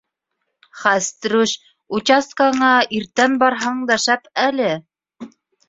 [0.83, 1.53] —Хәстрүш,
[1.99, 4.75] участкаңа иртән барһаң да шәп әле